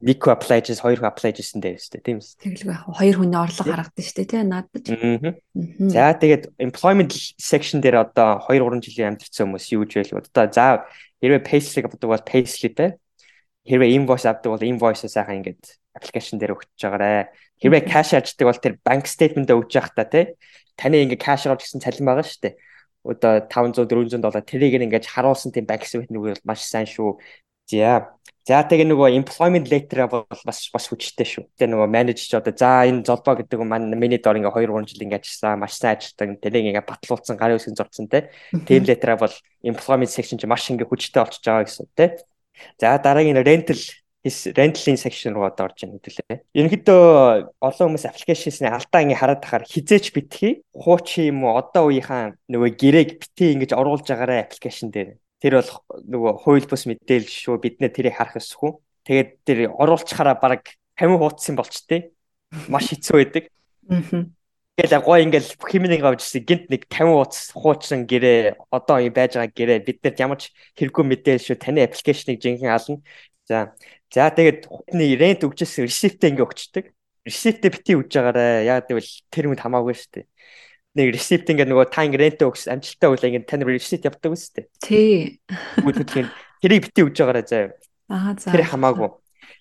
Хүү 0.00 0.32
apply 0.32 0.64
хийжсэн 0.64 0.80
хоёр 0.80 1.00
apply 1.04 1.30
хийжсэн 1.36 1.60
дээ 1.60 1.76
шүү 1.76 1.92
дээ 2.00 2.06
тийм 2.08 2.18
үү 2.24 2.40
тэгэлгүй 2.40 2.72
яг 2.72 2.84
хоёр 2.88 3.16
хүний 3.20 3.36
орлого 3.36 3.68
харагдсан 3.68 4.04
шүү 4.08 4.16
дээ 4.16 4.30
тийм 4.32 4.48
наадаж 4.48 4.84
за 5.92 6.04
тэгээд 6.16 6.44
employment 6.56 7.12
section 7.36 7.84
дээр 7.84 8.08
одоо 8.08 8.40
2 8.48 8.64
3 8.64 8.80
жилийн 8.80 9.12
амьдэрсэн 9.12 9.44
хүмүүс 9.44 9.66
юу 9.76 9.84
гэж 9.84 10.16
байл 10.16 10.24
одоо 10.24 10.46
за 10.48 10.66
хэрвээ 11.20 11.44
payslip 11.44 11.84
авдаг 11.84 12.08
бол 12.08 12.24
payslip 12.24 12.76
ээ 12.80 12.90
хэрвээ 13.68 13.94
invoice 14.00 14.24
авдаг 14.24 14.50
бол 14.56 14.64
invoice 14.64 15.04
сайхан 15.04 15.44
ингээд 15.44 15.76
application 15.94 16.40
дээр 16.40 16.56
өгч 16.56 16.80
байгаарэ. 16.80 17.28
Хэрвээ 17.60 17.82
cash 17.84 18.16
аждаг 18.16 18.46
бол 18.48 18.60
тэр 18.62 18.74
bank 18.80 19.04
statement 19.04 19.50
өгж 19.50 19.76
явах 19.76 19.92
та 19.94 20.08
тий 20.08 20.34
таны 20.80 21.04
ингээд 21.04 21.20
cash 21.20 21.44
авч 21.44 21.66
гэсэн 21.66 21.84
цалин 21.84 22.08
байгаа 22.08 22.24
шүү 22.24 22.40
дээ. 22.48 22.54
Одоо 23.04 23.32
500 23.48 23.88
400 23.88 24.20
доллар 24.22 24.44
тэрийг 24.44 24.80
ингээд 24.80 25.06
харуулсан 25.12 25.52
тийм 25.52 25.68
банк 25.68 25.84
statement 25.84 26.14
үг 26.14 26.40
бол 26.40 26.46
маш 26.48 26.64
сайн 26.64 26.88
шүү 26.88 27.20
за 27.70 28.20
За 28.48 28.64
тэгээ 28.66 28.88
нөгөө 28.88 29.14
employment 29.14 29.68
letter 29.70 30.08
бол 30.10 30.24
бас 30.26 30.58
бас 30.74 30.86
хүчтэй 30.90 31.28
шүү. 31.28 31.44
Тэгээ 31.54 31.70
нөгөө 31.70 31.88
менежер 31.92 32.24
ч 32.24 32.32
одоо 32.34 32.50
за 32.56 32.88
энэ 32.88 33.04
золбоо 33.06 33.36
гэдэг 33.38 33.62
нь 33.62 33.68
маань 33.68 33.94
миний 33.94 34.18
дор 34.18 34.40
ингээ 34.40 34.64
2 34.64 34.74
3 34.74 34.90
жил 34.90 35.04
ингээ 35.06 35.20
ажилласан, 35.22 35.60
маш 35.60 35.76
сайн 35.78 35.94
ажилладаг. 36.00 36.40
Тэрийг 36.42 36.66
ингээ 36.72 36.88
батлуулсан, 36.88 37.36
гарын 37.38 37.60
үсгэн 37.60 37.78
зурцсан 37.78 38.08
те. 38.10 38.32
Team 38.66 38.88
letter 38.88 39.14
бол 39.20 39.34
employment 39.62 40.10
section 40.10 40.40
чи 40.40 40.50
маш 40.50 40.66
ингээ 40.66 40.88
хүчтэй 40.88 41.20
болчихж 41.20 41.46
байгаа 41.46 41.68
гэсэн 41.68 41.86
те. 41.94 42.06
За 42.80 42.96
дараагийн 42.98 43.38
rental 43.44 43.78
rental-ийн 44.24 44.98
section 44.98 45.36
руу 45.36 45.46
одоо 45.46 45.70
орж 45.70 45.86
ийн 45.86 45.96
хэдүүлээ. 45.96 46.44
Ерөнхийдөө 46.52 47.04
олон 47.56 47.86
хүмүүс 47.88 48.04
application-ийн 48.04 48.74
алдаа 48.74 49.00
ингээ 49.00 49.20
хараад 49.20 49.40
тахаар 49.40 49.64
хизээч 49.64 50.12
битгий. 50.12 50.60
Хуучин 50.76 51.32
юм 51.32 51.48
уу 51.48 51.56
одоо 51.56 51.88
үеийнхаа 51.88 52.36
нөгөө 52.50 52.70
гэрээг 52.76 53.10
битгий 53.16 53.56
ингэж 53.56 53.72
оруулж 53.72 54.04
байгаарэ 54.04 54.44
application 54.44 54.92
дээр 54.92 55.16
тэр 55.40 55.60
бол 55.60 55.70
нөгөө 56.04 56.32
хууль 56.44 56.68
бус 56.68 56.84
мэдээлэл 56.84 57.32
шүү 57.32 57.56
бид 57.58 57.80
нэ 57.80 57.88
тэрийг 57.88 58.14
харах 58.20 58.36
ёсгүй. 58.36 58.76
Тэгээд 59.08 59.30
тэр 59.48 59.58
оруулчихаараа 59.72 60.36
баг 60.36 60.76
50 61.00 61.16
хуудсан 61.16 61.56
болчтой. 61.56 62.12
Маш 62.68 62.92
хэцүү 62.92 63.16
байдаг. 63.16 63.44
Аа. 63.88 64.28
Тэгэл 64.76 65.00
гой 65.00 65.24
ингээл 65.24 65.50
химнийг 65.64 66.04
авчихсан 66.04 66.44
гинт 66.44 66.66
нэг 66.68 66.84
50 66.92 67.16
хуудас 67.16 67.52
хуучин 67.56 68.04
гэрээ 68.04 68.56
одоо 68.68 69.00
байж 69.08 69.36
байгаа 69.36 69.52
гэрээ 69.52 69.78
бид 69.84 69.98
нарт 70.04 70.20
ямар 70.20 70.38
ч 70.40 70.52
хэрэггүй 70.76 71.04
мэдээлэл 71.04 71.46
шүү 71.52 71.56
таны 71.56 71.84
аппликейшнийг 71.84 72.40
жинхэнэ 72.40 72.72
ална. 72.72 73.00
За. 73.48 73.76
За 74.12 74.28
тэгээд 74.28 74.68
хутны 74.68 75.04
рент 75.16 75.44
өгчээсэн 75.44 75.84
ресиптээ 75.88 76.30
ингээ 76.36 76.46
өгчдөг. 76.48 76.84
Ресиптээ 77.28 77.70
бити 77.72 77.92
өгж 77.96 78.12
байгаарэ. 78.12 78.64
Яг 78.68 78.88
гэвэл 78.88 79.12
тэр 79.28 79.44
хүнд 79.52 79.60
хамаагүй 79.60 79.94
шүү 79.96 80.10
дээ 80.16 80.26
нэг 80.98 81.14
ресипт 81.14 81.50
ингээ 81.50 81.68
нөгөө 81.70 81.86
та 81.94 82.02
ингээ 82.06 82.22
рент 82.22 82.42
өгс 82.42 82.66
амжилттай 82.66 83.08
үйл 83.10 83.26
ингээ 83.30 83.46
тань 83.46 83.62
ресипт 83.66 84.08
явдаг 84.08 84.34
үстэй. 84.34 84.66
Тий. 84.82 85.38
Бүгд 85.78 86.08
тэрийг 86.62 86.90
бити 86.90 87.06
өгж 87.06 87.16
байгаараа 87.22 87.46
заяа. 87.46 87.70
Аа 88.10 88.34
за. 88.34 88.50
Тэр 88.50 88.66
хамаагүй. 88.66 89.10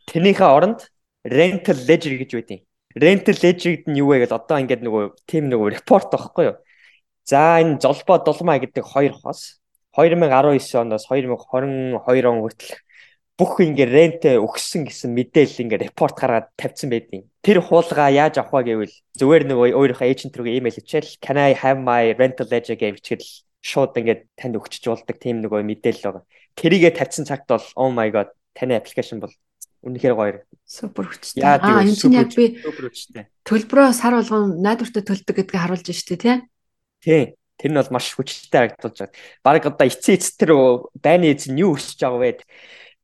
Тэрнийхээ 0.09 0.49
оронд 0.49 0.89
rental 1.21 1.77
ledger 1.85 2.17
гэж 2.17 2.31
байдیں۔ 2.33 2.59
Rental 2.97 3.37
ledger-д 3.37 3.85
нь 3.85 3.99
юу 4.01 4.09
вэ 4.09 4.25
гэвэл 4.25 4.41
одоо 4.41 4.57
ингээд 4.57 4.81
нөгөө 4.81 5.03
тим 5.29 5.53
нөгөө 5.53 5.77
репорт 5.77 6.09
байхгүй 6.09 6.45
юу? 6.49 6.57
За 7.29 7.61
энэ 7.61 7.77
золбоо 7.77 8.17
дулмаа 8.17 8.57
гэдэг 8.57 8.81
хоёр 8.81 9.13
хос 9.13 9.61
2019 9.93 10.81
оноос 10.81 11.05
2022 11.05 12.25
он 12.25 12.41
хүртэл 12.41 12.73
бүх 13.39 13.63
ингээ 13.63 13.87
рент 13.87 14.23
өгсөн 14.27 14.83
гэсэн 14.83 15.15
мэдээлэл 15.15 15.63
ингээ 15.63 15.83
репорт 15.87 16.19
гаргаад 16.19 16.51
тавьсан 16.59 16.91
байдیں۔ 16.91 17.23
Тэр 17.39 17.63
хуулгаа 17.63 18.11
яаж 18.11 18.43
авах 18.43 18.67
вэ 18.67 18.75
гэвэл 18.75 18.95
зүгээр 19.15 19.43
нэг 19.47 19.57
өөрийнхөө 19.79 20.11
эйжент 20.11 20.35
рүү 20.35 20.59
имэйл 20.59 20.75
хийчихэл 20.75 21.23
can 21.23 21.39
I 21.39 21.55
have 21.55 21.79
my 21.79 22.11
rental 22.19 22.51
ledger 22.51 22.75
гэж 22.75 22.99
бичгэл 22.99 23.31
шууд 23.63 23.95
ингээ 23.95 24.27
танд 24.35 24.59
өгчөж 24.59 24.83
болдог 24.91 25.15
тийм 25.15 25.39
нэг 25.39 25.55
мэдээлэл 25.55 26.19
байгаа. 26.19 26.27
Тэрийгэ 26.59 26.99
тавьсан 26.99 27.23
цагт 27.23 27.47
бол 27.47 27.63
oh 27.79 27.95
my 27.95 28.11
god 28.11 28.35
таны 28.51 28.75
аппликейшн 28.75 29.23
бол 29.23 29.31
үнэхээр 29.87 30.15
гоё. 30.19 30.43
Супер 30.67 31.07
хүчтэй. 31.07 31.39
Аа 31.39 31.79
энэ 31.79 31.95
чинь 31.95 32.19
яг 32.19 32.35
би 32.35 32.59
төлбөрөө 33.47 33.95
сар 33.95 34.19
болгон 34.19 34.59
найдвартай 34.59 35.03
төлдөг 35.07 35.35
гэдгийг 35.47 35.63
харуулж 35.63 35.87
штэ 35.87 36.19
тий. 36.19 36.35
Тий. 36.99 37.39
Тэр 37.59 37.71
нь 37.71 37.79
бол 37.79 37.91
маш 37.91 38.11
хүчтэй 38.15 38.75
харагдуулж 38.75 38.99
байна. 38.99 39.15
Бараг 39.43 39.63
одоо 39.67 39.87
эцсийн 39.87 40.19
эц 40.19 40.35
тэр 40.35 40.51
байны 40.99 41.31
эзэн 41.35 41.59
юу 41.59 41.75
өсөж 41.75 41.99
байгаа 41.99 42.19
вэ? 42.19 42.43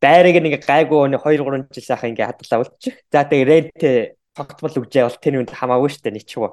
Байрыг 0.05 0.37
нэг 0.37 0.61
гайгүй 0.61 1.09
нэг 1.09 1.25
2 1.25 1.41
3 1.41 1.65
жил 1.73 1.87
сайхан 1.89 2.13
ингээ 2.13 2.29
хадгалаа 2.29 2.61
болчих. 2.61 2.93
За 3.09 3.25
тэгээ 3.25 3.49
рент 3.49 3.81
тогтмол 4.37 4.75
үгжээ 4.77 5.03
бол 5.09 5.17
тэр 5.17 5.41
үнд 5.41 5.49
хамаагүй 5.49 5.89
шүү 5.89 6.03
дээ 6.05 6.17
ничгөө. 6.21 6.51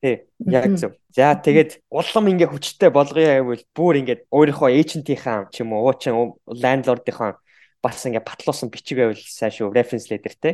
Тий. 0.00 0.22
Яг 0.46 0.70
зөв. 0.78 0.94
За 1.10 1.34
тэгээд 1.34 1.82
улам 1.90 2.30
ингээ 2.30 2.48
хүчтэй 2.48 2.90
болгоё 2.94 3.42
гэвэл 3.42 3.64
бүр 3.74 3.94
ингээ 4.00 4.18
өөрийнхөө 4.30 4.70
эйжентийнхаа 4.70 5.50
ч 5.50 5.66
юм 5.66 5.74
уу 5.74 5.90
уучин 5.90 6.38
лендлордынхаа 6.46 7.42
бас 7.82 8.06
ингээ 8.06 8.22
батлуулсан 8.22 8.70
бичиг 8.70 9.02
байвал 9.02 9.18
сайн 9.18 9.50
шүү. 9.50 9.74
Reference 9.74 10.06
letter 10.14 10.34
те. 10.38 10.50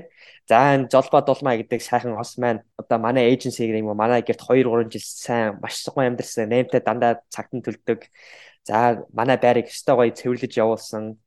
За 0.48 0.72
энэ 0.72 0.88
золбоо 0.88 1.20
дулмаа 1.20 1.60
гэдэг 1.60 1.84
сайхан 1.84 2.16
хос 2.16 2.40
маань 2.40 2.64
одоо 2.80 2.96
манай 2.96 3.28
эйженси 3.28 3.68
гэх 3.68 3.84
юм 3.84 3.92
уу 3.92 4.00
манай 4.00 4.24
гэрт 4.24 4.40
2 4.40 4.64
3 4.64 4.88
жил 4.88 5.04
сайн 5.04 5.60
маш 5.60 5.84
сайн 5.84 6.16
амьдэрсэн. 6.16 6.48
Нэмтэ 6.48 6.80
дандаа 6.80 7.20
цагтан 7.28 7.60
төлдөг. 7.60 8.08
За 8.64 9.04
манай 9.12 9.36
байрыг 9.36 9.68
өстой 9.68 9.94
гоё 10.00 10.16
цэвэрлэж 10.16 10.52
явуулсан 10.56 11.20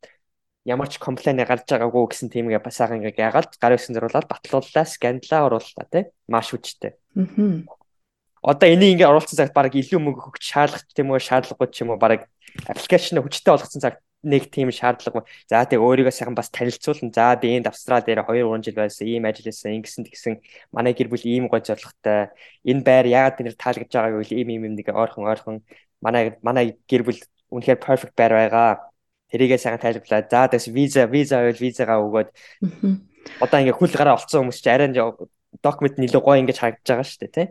ямар 0.66 0.90
ч 0.90 1.02
комплейн 1.02 1.42
гарч 1.42 1.66
байгаагүй 1.66 2.06
гэсэн 2.14 2.30
тиймгээ 2.30 2.62
бас 2.62 2.78
сайхан 2.78 3.02
ингээ 3.02 3.18
яагаад 3.18 3.58
гар 3.58 3.76
өсөн 3.78 3.98
зөрүүлээд 3.98 4.30
батлууллаа, 4.30 4.86
скандлаа 4.86 5.42
орууллаа 5.50 5.86
тий. 5.90 6.04
Маш 6.30 6.54
хүчтэй. 6.54 6.94
Аа. 7.18 7.66
Одоо 8.42 8.68
энийг 8.70 9.02
ингээ 9.02 9.10
оруулсан 9.10 9.38
цагт 9.38 9.58
баг 9.58 9.74
илүү 9.74 10.02
мөнгө 10.02 10.34
өгч 10.34 10.46
шаардлагач 10.46 10.90
тийм 10.94 11.10
үү, 11.14 11.22
шаардлагагүй 11.22 11.70
ч 11.74 11.82
юм 11.82 11.94
уу 11.94 12.02
баг 12.02 12.30
аппликейшн 12.70 13.22
хүчтэй 13.22 13.54
болгосон 13.54 13.82
цагт 13.82 14.02
нэг 14.22 14.54
тийм 14.54 14.70
шаардлага. 14.70 15.26
За 15.50 15.66
тэг 15.66 15.82
өөрийгөө 15.82 16.14
сайхан 16.14 16.38
бас 16.38 16.50
танилцуулна. 16.54 17.10
За 17.10 17.34
би 17.42 17.58
энд 17.58 17.68
Австрал 17.68 18.06
дээр 18.06 18.22
2 18.22 18.46
3 18.46 18.62
жил 18.62 18.78
байсан. 18.78 19.08
Ийм 19.10 19.26
ажил 19.26 19.50
хийсэн. 19.50 19.82
Ингэсэн 19.82 20.06
тэгсэн. 20.06 20.34
Манай 20.70 20.94
гэр 20.94 21.10
бүл 21.10 21.26
ийм 21.26 21.50
гой 21.50 21.62
зорилготой. 21.66 22.30
Энэ 22.62 22.86
байр 22.86 23.06
яагаад 23.10 23.38
тэр 23.42 23.58
таалагдж 23.58 23.94
байгааг 23.94 24.22
үл 24.22 24.34
ийм 24.34 24.50
ийм 24.54 24.78
нэг 24.78 24.94
ойрхон 24.94 25.26
ойрхон 25.26 25.58
манай 26.02 26.38
манай 26.46 26.78
гэр 26.86 27.02
бүл 27.02 27.18
үнэхээр 27.50 27.82
perfect 27.82 28.14
байр 28.14 28.34
байгаа. 28.38 28.91
Тэрийгээ 29.32 29.60
сайхан 29.60 29.82
тайлбарлаа. 29.82 30.28
За 30.28 30.48
тэгс 30.52 30.68
виза 30.68 31.08
виза 31.08 31.40
байвал 31.40 31.64
визагаа 31.64 32.00
өгөөд 32.04 32.30
одоо 33.40 33.58
ингээ 33.60 33.80
хөл 33.80 33.96
гараа 33.96 34.20
олцсон 34.20 34.46
хүмүүс 34.46 34.60
чи 34.60 34.70
арай 34.70 34.92
документ 35.60 36.00
нэлээд 36.00 36.24
гоё 36.24 36.40
ингэж 36.42 36.58
харагдаж 36.58 36.88
байгаа 36.88 37.06
шүү 37.06 37.20
дээ 37.28 37.36
тий. 37.36 37.48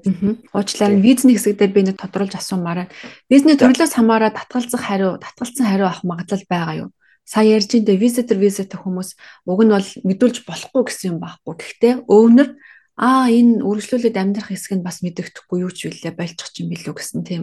Уучлаарай 0.56 0.99
визний 1.04 1.37
хэсэг 1.37 1.60
дээр 1.60 1.72
би 1.76 1.82
нэг 1.84 2.00
тодруулж 2.00 2.32
асуумаарай. 2.32 2.88
Визний 3.28 3.60
төрлөөс 3.60 3.92
хамаараа 3.92 4.32
татгалзах 4.32 4.80
хариу, 4.80 5.20
татгалцсан 5.20 5.68
хариу 5.68 5.87
авах 5.87 6.02
магадлал 6.02 6.44
байгаа 6.49 6.88
юу? 6.88 6.90
Сая 7.28 7.60
ярьж 7.60 7.70
энэ 7.76 8.00
визитер 8.00 8.40
визитер 8.40 8.80
хүмүүс 8.80 9.14
уг 9.46 9.60
нь 9.62 9.70
бол 9.70 9.88
мэдүүлж 10.08 10.49
болохгүй 10.49 10.82
гэсэн 10.88 11.06
юм 11.14 11.18
байхгүй. 11.20 11.54
Гэхдээ 11.60 11.94
өвнөр 12.08 12.49
аа 12.96 13.28
энэ 13.28 13.62
үргэлжлүүлээд 13.62 14.16
амьдрах 14.16 14.49
хэсэг 14.50 14.80
нь 14.80 14.87
бас 14.87 15.04
мэдэгдэхгүй 15.04 15.58
юу 15.62 15.70
ч 15.70 15.92
үлээ 15.92 16.16
болчих 16.16 16.50
юм 16.58 16.72
билүү 16.72 16.94
гэсэн 16.96 17.22
тийм 17.22 17.42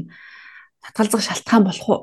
татгалзах 0.81 1.21
шалтгаан 1.21 1.63
болох 1.63 1.87
уу? 1.87 2.01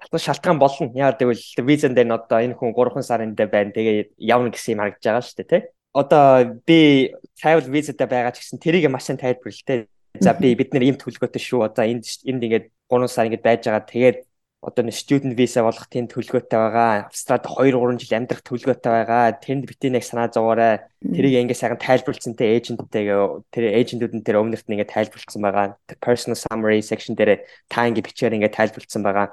Татгалзах 0.00 0.26
шалтгаан 0.32 0.58
болно. 0.58 0.92
Яагаад 0.94 1.20
гэвэл 1.20 1.44
визэн 1.68 1.94
дээр 1.94 2.08
нь 2.08 2.16
одоо 2.16 2.38
энэ 2.40 2.56
хүн 2.56 2.72
3 2.72 3.02
сарын 3.04 3.36
дээр 3.36 3.50
байна. 3.52 3.76
Тэгээ 3.76 4.16
явна 4.18 4.48
гэсэн 4.48 4.72
юм 4.74 4.80
харагдаж 4.80 5.04
байгаа 5.04 5.24
шүү 5.24 5.38
дээ 5.44 5.50
тий 5.52 5.62
одоо 5.94 6.60
би 6.66 7.14
travel 7.38 7.70
visa-тай 7.70 8.06
байгаа 8.10 8.34
ч 8.34 8.42
гэсэн 8.42 8.58
тэрийг 8.58 8.90
маш 8.90 9.06
сайн 9.06 9.16
тайлбарлалтай. 9.16 9.86
За 10.18 10.34
би 10.34 10.54
бид 10.58 10.74
нэр 10.74 10.90
ийм 10.90 10.98
төлөвлөгөөтэй 10.98 11.42
шүү. 11.42 11.70
Одоо 11.70 11.86
энд 11.86 12.02
энд 12.26 12.42
ингээд 12.42 12.66
3 12.90 13.06
сар 13.06 13.30
ингээд 13.30 13.46
байж 13.46 13.62
байгаа. 13.62 13.86
Тэгээд 13.86 14.18
одоо 14.58 14.82
нэг 14.82 14.96
student 14.98 15.38
visa 15.38 15.62
болох 15.62 15.86
тийм 15.86 16.10
төлөвлөгөөтэй 16.10 16.58
байгаа. 16.58 17.06
Австралид 17.06 17.46
2 17.46 17.78
3 17.78 18.02
жил 18.02 18.18
амьдрах 18.18 18.42
төлөвлөгөөтэй 18.42 18.90
байгаа. 18.90 19.38
Тэнд 19.38 19.64
бити 19.70 19.86
нэг 19.94 20.02
санаа 20.02 20.26
зовоорой. 20.34 20.82
Тэрийг 20.98 21.46
ингээд 21.46 21.62
сайхан 21.62 21.78
тайлбарлцсантай 21.78 22.58
эйженттэйгээ 22.58 23.18
тэр 23.54 23.64
эйжентүүд 23.78 24.14
нь 24.18 24.26
тэр 24.26 24.42
өмнөрт 24.42 24.66
нь 24.66 24.74
ингээд 24.74 24.94
тайлбарлцсан 24.98 25.42
байгаа. 25.46 25.78
Personal 26.02 26.38
summary 26.38 26.82
section 26.82 27.14
дээр 27.14 27.46
та 27.70 27.86
ингээд 27.86 28.08
бичээр 28.10 28.34
ингээд 28.34 28.58
тайлбарлцсан 28.58 29.02
байгаа. 29.06 29.30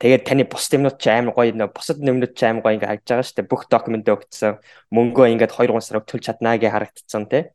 Тэгээд 0.00 0.24
таны 0.24 0.48
бус 0.48 0.64
юмнууд 0.72 0.96
ч 0.96 1.12
амар 1.12 1.36
гоё 1.36 1.52
нөө 1.52 1.76
бусад 1.76 2.00
юмнууд 2.00 2.32
ч 2.32 2.40
амар 2.48 2.64
гоё 2.64 2.74
ингээ 2.80 2.88
харагдж 2.88 3.08
байгаа 3.12 3.26
шүү 3.28 3.36
дээ. 3.36 3.52
Бүх 3.52 3.62
документ 3.68 4.08
өгсөн. 4.08 4.56
Мөнгөө 4.96 5.26
ингээд 5.36 5.52
2 5.52 5.76
3 5.76 5.84
сар 5.84 6.00
төлж 6.00 6.24
чаднаа 6.24 6.56
гэж 6.56 6.72
харагдсан 6.72 7.24
тий. 7.28 7.52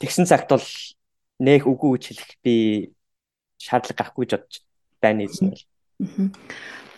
Тэгсэн 0.00 0.24
цагт 0.24 0.48
бол 0.48 0.64
нэх 1.44 1.68
үгүй 1.68 1.90
гэж 2.00 2.04
хэлэх 2.08 2.30
би 2.40 2.54
шаардлага 3.60 4.00
гарахгүй 4.00 4.24
гэж 4.24 4.32
бодож 4.32 4.54
байна 5.04 5.28
эзэн 5.28 5.52
бол. 5.52 5.64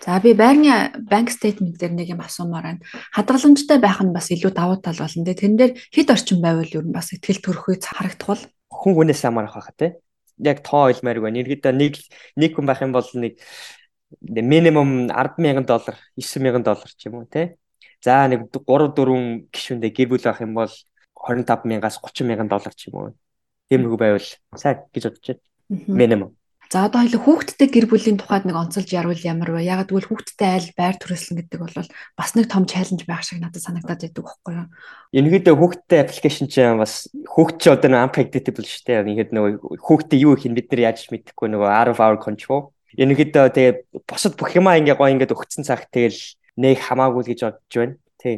За 0.04 0.20
би 0.20 0.38
байрны 0.38 1.02
банк 1.02 1.34
стейтмент 1.34 1.80
дээр 1.80 1.96
нэг 1.96 2.14
юм 2.14 2.20
асуумаар 2.20 2.78
байна. 2.78 2.84
Хадгаламжтай 3.10 3.80
байх 3.80 4.04
нь 4.04 4.12
бас 4.12 4.28
илүү 4.30 4.52
давуу 4.52 4.78
тал 4.78 5.00
болно 5.00 5.24
те. 5.24 5.34
Тэрэн 5.34 5.56
дээр 5.58 5.72
хэд 5.90 6.12
орчим 6.12 6.38
байвал 6.44 6.68
юу 6.68 6.86
бас 6.92 7.10
ихтгэл 7.10 7.40
төрөхүй 7.40 7.80
харагдах 7.80 8.28
бол 8.28 8.42
хүн 8.68 8.94
хүнээс 9.00 9.24
хамаарах 9.24 9.56
байхаа 9.56 9.74
те. 9.80 9.88
Яг 10.38 10.60
тоо 10.60 10.92
ойлмааргүй 10.92 11.24
байна. 11.24 11.40
Иргэдээ 11.40 11.72
нэг 11.72 11.94
нэг 12.36 12.50
хүн 12.52 12.68
байх 12.68 12.84
юм 12.84 12.92
бол 12.92 13.08
нэг 13.16 13.40
минимум 14.20 15.08
100000 15.08 15.66
доллар 15.66 15.96
9000 16.16 16.62
доллар 16.62 16.90
ч 16.94 17.06
юм 17.06 17.22
уу 17.22 17.26
тий. 17.26 17.56
За 18.04 18.28
нэг 18.28 18.52
3 18.52 18.92
4 18.92 19.48
гишүүндээ 19.48 19.90
гэр 19.96 20.08
бүл 20.12 20.24
байх 20.24 20.40
юм 20.44 20.54
бол 20.54 20.72
25000-аас 21.16 21.96
30000 22.02 22.48
доллар 22.48 22.74
ч 22.74 22.92
юм 22.92 22.94
уу. 23.00 23.16
Тиймэрхүү 23.72 23.98
байвал 23.98 24.28
сайн 24.54 24.84
гэж 24.92 25.04
бодож 25.08 25.26
байна. 25.32 25.42
Минимум. 25.88 26.30
За 26.74 26.90
одоо 26.90 27.06
хоёул 27.06 27.22
хүүхдтэй 27.22 27.70
гэр 27.70 27.86
бүлийн 27.86 28.18
тухайд 28.18 28.50
нэг 28.50 28.58
онцолж 28.58 28.90
яривал 28.90 29.22
ямар 29.22 29.54
вэ? 29.54 29.62
Ягаад 29.62 29.94
гэвэл 29.94 30.10
хүүхдтэй 30.10 30.48
айл 30.58 30.68
байр 30.74 30.98
төрөслөн 30.98 31.38
гэдэг 31.46 31.60
бол 31.62 31.76
бас 32.18 32.30
нэг 32.34 32.50
том 32.50 32.66
чаленж 32.66 33.06
байх 33.06 33.22
шиг 33.22 33.38
надад 33.38 33.62
санагдаад 33.62 34.02
байдаг 34.02 34.24
байхгүй 34.26 34.52
юу? 34.58 34.66
Энэгэдээ 35.14 35.54
хүүхдтэй 35.54 36.00
аппликейшн 36.02 36.50
чинь 36.50 36.82
бас 36.82 37.06
хүүхд 37.14 37.56
чи 37.62 37.68
одоо 37.70 37.88
нэг 37.94 38.02
unpredictable 38.10 38.66
шүү 38.66 38.82
дээ. 38.90 39.06
Ингээд 39.06 39.30
нөгөө 39.30 39.52
хүүхдтэй 39.86 40.18
юу 40.18 40.34
их 40.34 40.50
нь 40.50 40.58
бид 40.58 40.66
нар 40.74 40.90
яаж 40.90 41.06
мэдэхгүй 41.14 41.46
нөгөө 41.54 41.70
out 41.70 41.94
of 41.94 42.02
our 42.02 42.18
control 42.18 42.73
Ерөнхийдөө 42.98 43.46
тэгээ 43.50 43.74
босод 44.06 44.34
бүх 44.38 44.54
юмаа 44.54 44.78
ингээ 44.78 44.94
гоё 44.98 45.12
ингээд 45.14 45.34
өгцөн 45.34 45.66
цаг 45.66 45.90
тэгэл 45.90 46.18
нэг 46.58 46.78
хамаагүй 46.78 47.22
л 47.22 47.30
гэж 47.30 47.40
бодож 47.42 47.74
байна. 47.74 47.96
Тий. 48.20 48.36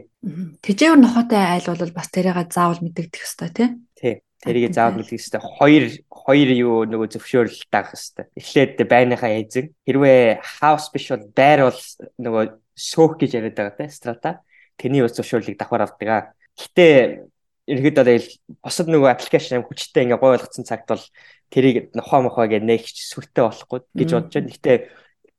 Тэжээвэр 0.65 0.99
нохотой 0.99 1.39
айл 1.39 1.69
бол 1.71 1.95
бас 1.95 2.09
тэрийгээ 2.11 2.51
заавал 2.51 2.81
мэдэгдэх 2.83 3.23
хэвээр 3.23 3.53
тий. 3.55 3.69
Тий. 3.95 4.15
Тэрийг 4.43 4.75
заавал 4.75 4.99
мэдэх 4.99 5.15
хэвээр. 5.15 5.45
Хоёр 5.45 5.85
хоёр 6.11 6.49
юу 6.57 6.77
нөгөө 6.91 7.09
зөвшөөрөл 7.15 7.61
даах 7.71 7.95
хэвээр. 7.95 8.27
Эхлээд 8.35 8.77
байрныхаа 8.83 9.33
эзэн 9.39 9.71
хэрвээ 9.87 10.43
house 10.43 10.91
биш 10.91 11.13
бол 11.15 11.25
байр 11.31 11.71
бол 11.71 11.83
нөгөө 12.19 12.45
сөөх 12.75 13.13
гэж 13.21 13.31
яриад 13.39 13.55
байгаа 13.55 13.79
тий. 13.79 13.89
Strata. 13.95 14.31
Тэрний 14.75 15.07
ус 15.07 15.15
зөвшөөрлийг 15.15 15.55
давхар 15.55 15.87
авдаг. 15.87 16.35
Гэтэ 16.59 17.31
ерөөдөө 17.67 18.05
тэгэл 18.07 18.31
босод 18.63 18.87
нөгөө 18.91 19.11
аппликейшн 19.11 19.67
хүчтэй 19.67 20.07
ингээ 20.07 20.23
гой 20.23 20.39
болгоцсон 20.39 20.67
цагт 20.67 20.87
бол 20.87 21.03
тэрийг 21.51 21.95
нохоо 21.95 22.27
мохоо 22.27 22.47
гэж 22.47 22.63
нээгч 22.63 22.97
сүртэй 23.07 23.45
болохгүй 23.47 23.81
гэж 23.95 24.09
бодож 24.13 24.35
байна. 24.35 24.53
Гэтэ 24.55 24.73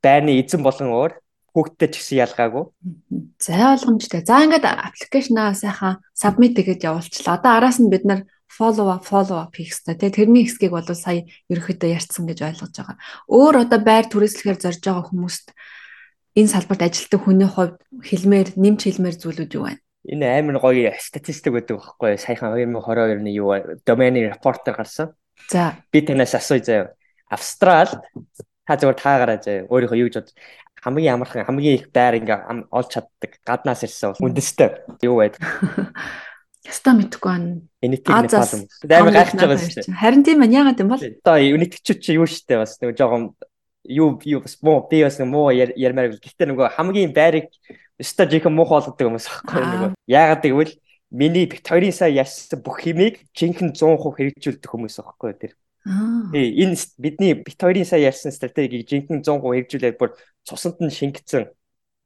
байрны 0.03 0.31
эзэн 0.39 0.61
болон 0.63 0.89
өөр 0.93 1.13
хүүхдтэй 1.51 1.89
ч 1.89 1.95
гэсэн 1.97 2.21
ялгаагүй. 2.21 2.63
За 3.41 3.73
ойлгомжтой. 3.73 4.21
За 4.21 4.45
ингээд 4.45 4.65
аппликейшнаа 4.65 5.57
сайхан 5.57 5.99
submit 6.13 6.53
гэгээд 6.53 6.85
явуулчлаа. 6.85 7.41
Одоо 7.41 7.51
араас 7.57 7.81
нь 7.81 7.89
бид 7.89 8.05
нар 8.05 8.21
follow 8.45 8.93
up 8.93 9.03
follow 9.09 9.41
up 9.41 9.57
хийх 9.57 9.73
хэрэгтэй. 9.73 9.97
Тэгээ 9.97 10.17
тэрний 10.21 10.43
хэсгийг 10.45 10.71
бол 10.71 10.85
сая 10.93 11.25
ерөөхдөө 11.49 11.89
ярьсан 11.97 12.29
гэж 12.29 12.39
ойлгож 12.45 12.73
байгаа. 12.77 12.97
Өөр 13.27 13.55
одоо 13.65 13.79
байр 13.81 14.05
түрээслэхээр 14.05 14.59
зорж 14.61 14.81
байгаа 14.85 15.05
хүмүүст 15.09 15.47
энэ 16.37 16.53
салбарт 16.53 16.81
ажилладаг 16.85 17.21
хүний 17.25 17.49
хувьд 17.49 17.77
хэлмээр 18.05 18.47
нэмж 18.55 18.79
хэлмээр 18.85 19.17
зүйлүүд 19.17 19.51
юу 19.57 19.65
байна? 19.67 19.81
Энэ 20.07 20.25
амар 20.39 20.57
гоё 20.61 20.93
статистик 21.01 21.51
байдаг 21.51 21.81
байхгүй 21.81 22.15
саяхан 22.21 22.53
2022 22.53 23.17
оны 23.19 23.31
юу 23.33 23.51
domain 23.83 24.15
report-ээр 24.15 24.77
гарсан. 24.77 25.11
За 25.49 25.75
би 25.91 26.01
танаас 26.01 26.35
асууя 26.35 26.63
заяа. 26.63 26.93
Австрал 27.29 28.01
та 28.67 28.77
зөвхөн 28.77 28.99
таагараа 28.99 29.39
заяа. 29.41 29.67
Өөрийнхөө 29.71 30.01
юу 30.01 30.09
гэж 30.09 30.15
бод 30.19 30.31
хамгийн 30.81 31.15
амархан 31.15 31.45
хамгийн 31.47 31.77
их 31.79 31.91
байр 31.91 32.19
ингээ 32.19 32.69
олж 32.71 32.89
чаддаг 32.93 33.31
гаднаас 33.45 33.83
ирсэн 33.83 34.13
бол 34.13 34.29
үндэстэй 34.29 34.83
юу 35.03 35.21
байд. 35.21 35.37
Яста 36.67 36.91
мэдхгүй 36.91 37.31
байна. 37.31 37.61
Энэтиг 37.81 38.11
Непал 38.11 38.51
юм. 38.51 38.63
Амар 38.91 39.13
гайхаж 39.15 39.39
байгаа 39.39 39.57
шүү 39.57 39.87
дээ. 39.87 39.95
Харин 39.95 40.23
тийм 40.27 40.43
байна. 40.43 40.57
Яагаад 40.59 40.81
юм 40.83 40.89
бол? 40.91 40.99
Одоо 40.99 41.37
үнэтгчүүд 41.39 41.99
чи 42.03 42.17
юу 42.19 42.27
штэ 42.27 42.59
бас 42.59 42.75
нэг 42.83 42.97
жоохон 42.99 43.33
юу 43.87 44.19
юу 44.27 44.41
бас 44.43 44.59
муу 44.59 44.83
би 44.91 45.03
бас 45.03 45.17
нэг 45.19 45.31
муу 45.31 45.47
ярмаар 45.55 46.11
гэхдээ 46.19 46.51
нөгөө 46.51 46.75
хамгийн 46.75 47.15
байрыг 47.15 47.47
өстой 47.95 48.27
жихэн 48.27 48.51
муухай 48.51 48.83
болгодог 48.83 49.07
хүмүүс 49.07 49.27
аахгүй 49.31 49.63
нөгөө. 49.63 49.91
Яагаад 50.11 50.43
гэвэл 50.43 50.73
миний 51.09 51.47
хоёрын 51.47 51.93
сая 51.93 52.11
ярьсан 52.11 52.59
бүх 52.61 52.83
химийг 52.83 53.23
жинхэнэ 53.31 53.73
100% 53.73 54.17
хэрэгжүүлдэг 54.17 54.69
хүмүүс 54.69 54.99
аахгүй 54.99 55.33
тэр. 55.39 55.53
Тий 56.33 56.63
энэ 56.67 56.75
бидний 56.99 57.43
хоёрын 57.43 57.87
сая 57.87 58.11
ярьсан 58.11 58.31
стратегийг 58.31 58.87
жинхэнэ 58.87 59.23
100% 59.23 59.39
хэрэгжүүлээд 59.39 59.97
бүр 59.97 60.15
цусанд 60.43 60.83
нь 60.83 60.91
шингэсэн 60.91 61.47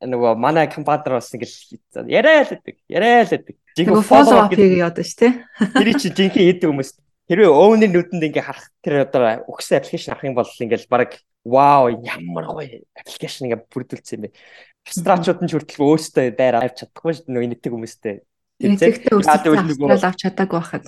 нөгөө 0.02 0.38
манай 0.38 0.70
компанид 0.70 1.10
бас 1.10 1.34
ингээл 1.34 2.10
яриа 2.10 2.46
л 2.46 2.54
гэдэг 2.54 2.76
яриа 2.90 3.26
л 3.26 3.34
гэдэг. 3.34 3.56
Жинхэнэ 3.78 4.06
follow 4.06 4.38
up 4.38 4.54
хийгээ 4.54 4.82
яадаг 4.86 5.06
ш 5.06 5.14
тий. 5.18 5.32
Тэр 5.78 5.90
чинь 5.98 6.18
жинхэнэ 6.18 6.46
хийдэг 6.62 6.70
хүмүүс 6.70 6.90
хэрвээ 7.30 7.50
өвнөр 7.50 7.90
нүдэнд 7.90 8.26
ингээ 8.28 8.46
харах 8.46 8.70
тэр 8.82 9.06
одоо 9.06 9.46
өгсөн 9.50 9.78
аппликейшн 9.82 10.14
авах 10.14 10.26
юм 10.26 10.36
бол 10.38 10.50
ингээл 10.50 10.90
баг 10.90 11.22
вау 11.46 11.90
ямар 11.90 12.46
гоё 12.50 12.82
аппликейшн 12.98 13.50
ингээ 13.50 13.66
бүрдүүлсэн 13.70 14.18
юм 14.18 14.24
бэ. 14.30 14.38
Австралчууд 14.86 15.40
нь 15.46 15.50
ч 15.50 15.54
хүртэл 15.54 15.86
өөстөө 15.86 16.26
байр 16.34 16.56
авч 16.58 16.82
чадахгүй 16.82 17.14
шүү 17.14 17.30
дээ 17.30 17.50
нэг 17.54 17.62
хүмүүстэй. 17.62 18.26
Өрсөлдсөн 18.62 19.26
австрал 19.26 20.06
авч 20.06 20.22
чадаагүй 20.22 20.60
байхад. 20.62 20.86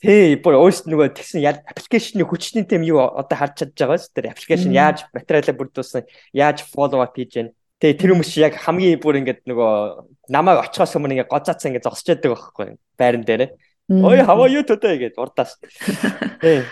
Тий, 0.00 0.36
бүр 0.40 0.56
өөст 0.58 0.88
нөгөө 0.88 1.12
тэгсэн 1.14 1.44
яа 1.44 1.60
аппликейшны 1.68 2.24
хүчний 2.24 2.64
тэм 2.64 2.86
юу 2.88 3.04
одоо 3.04 3.36
харж 3.36 3.62
чадж 3.62 3.76
байгаа 3.76 4.00
шүү 4.00 4.12
дээ. 4.16 4.32
Аппликейшн 4.32 4.72
яаж 4.72 5.04
материалаа 5.12 5.56
бүрдүүлсэн, 5.60 6.08
яаж 6.32 6.64
follow 6.64 7.04
up 7.04 7.12
хийж 7.12 7.30
гэн. 7.36 7.52
Тэгээ 7.78 7.98
тэр 8.00 8.10
хүмүүс 8.16 8.32
яг 8.42 8.54
хамгийн 8.58 8.98
бүр 8.98 9.20
ингээд 9.22 9.46
нөгөө 9.46 10.32
намайг 10.34 10.64
очихоос 10.66 10.98
өмнө 10.98 11.14
ингээд 11.14 11.30
гоцаацсан 11.30 11.70
ингээд 11.70 11.86
зогсож 11.86 12.08
байдаг 12.10 12.32
байхгүй 12.34 12.68
байран 12.98 13.22
дээр. 13.22 13.54
Ой 13.88 14.18
how 14.26 14.40
are 14.42 14.50
you 14.50 14.66
today 14.66 14.98
гэд 14.98 15.14
урдаас. 15.14 15.56
Тий. 16.42 16.66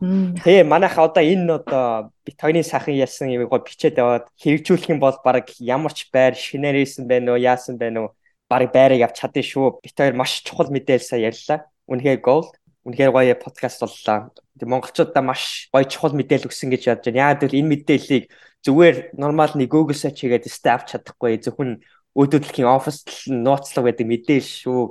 Тэгээ 0.00 0.64
манайх 0.64 0.96
одоо 0.96 1.20
энэ 1.20 1.60
одоо 1.60 2.10
битогны 2.24 2.64
сайхан 2.64 2.96
ялсан 2.96 3.28
юм 3.28 3.44
гоо 3.46 3.60
бичээд 3.60 4.00
яваад 4.00 4.32
хэрэгжүүлэх 4.40 4.96
юм 4.96 4.98
бол 4.98 5.14
баг 5.20 5.52
ямар 5.60 5.92
ч 5.92 6.08
байр 6.08 6.32
шинээрсэн 6.32 7.04
байна 7.04 7.36
уу 7.36 7.40
яасан 7.40 7.76
байна 7.76 8.08
баг 8.50 8.74
байрыг 8.74 9.06
авч 9.06 9.22
чадсан 9.22 9.46
шүү. 9.46 9.78
Бит 9.78 9.94
хоёр 9.94 10.18
маш 10.18 10.42
чухал 10.42 10.74
мэдээлэл 10.74 11.06
сая 11.06 11.30
ярьлаа. 11.30 11.70
Үнэхээр 11.86 12.18
gold. 12.18 12.50
Үнэхээр 12.82 13.14
гоё 13.14 13.34
подкаст 13.38 13.78
боллоо. 13.78 14.34
Монголчуудаа 14.58 15.22
маш 15.22 15.70
гоё 15.70 15.86
чухал 15.86 16.18
мэдээлэл 16.18 16.50
өгсөн 16.50 16.74
гэж 16.74 16.82
бодож 16.90 17.06
байна. 17.14 17.38
Яг 17.38 17.46
л 17.46 17.54
энэ 17.54 17.70
мэдээллийг 17.78 18.24
зүгээр 18.66 19.14
нормал 19.14 19.54
нэг 19.54 19.70
Google 19.70 19.94
search 19.94 20.26
хийгээд 20.26 20.50
staff 20.50 20.84
чадахгүй 20.90 21.38
зөвхөн 21.40 21.78
өөдөөдлөхийн 22.18 22.66
оффис 22.66 23.06
нууцлаг 23.30 23.86
байдаг 23.86 24.06
мэдээлэл 24.10 24.50
шүү. 24.66 24.82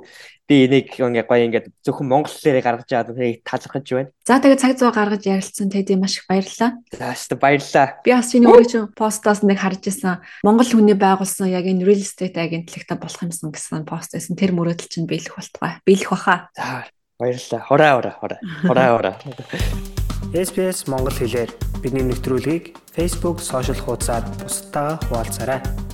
Би 0.50 0.66
энийг 0.66 0.98
ингээ 0.98 1.30
гоё 1.30 1.46
ингээд 1.46 1.66
зөвхөн 1.86 2.10
монгол 2.10 2.34
хэлээр 2.34 2.58
гаргаж 2.58 2.90
аваад 2.90 3.14
тэрийг 3.14 3.46
талархаж 3.46 3.86
байна. 3.86 4.10
За 4.26 4.42
тэгээд 4.42 4.58
цаг 4.58 4.74
зав 4.82 4.90
гаргаж 4.90 5.22
ярилцсан 5.22 5.70
тэд 5.70 5.94
маш 5.94 6.18
их 6.18 6.26
баярлалаа. 6.26 6.74
За 6.90 7.14
хэвээ 7.14 7.38
баярлалаа. 7.38 7.86
Би 8.02 8.10
бас 8.10 8.34
чиний 8.34 8.50
өөрөө 8.50 8.66
чинь 8.66 8.90
постоос 8.98 9.46
нэг 9.46 9.62
харж 9.62 9.86
исэн. 9.86 10.18
Монгол 10.42 10.66
хүний 10.66 10.98
байгуулсан 10.98 11.54
яг 11.54 11.70
энэ 11.70 11.86
real 11.86 12.02
estate 12.02 12.34
агентлагта 12.34 12.98
болох 12.98 13.22
юмсан 13.22 13.54
гэсэн 13.54 13.86
пост 13.86 14.10
байсан. 14.10 14.34
Тэр 14.34 14.50
мөрөөдөл 14.58 14.90
чинь 14.90 15.06
биелэх 15.06 15.38
болтугай. 15.38 15.78
Биелэх 15.86 16.10
баха. 16.18 16.50
За 16.58 16.82
баярлалаа. 17.22 17.62
Хураа 17.70 17.92
хураа 17.94 18.14
хураа. 18.18 18.38
Хураа 18.66 18.88
хураа. 18.98 19.14
SPS 20.34 20.90
Монгол 20.90 21.14
хэлээр 21.14 21.50
бидний 21.78 22.10
нэвтрүүлгийг 22.10 22.74
Facebook 22.90 23.38
сошиал 23.38 23.78
хуудасаар 23.78 24.26
бусдаа 24.42 24.98
хуваалцаарай. 25.06 25.89